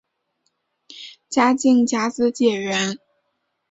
[1.29, 2.97] 嘉靖甲子解元。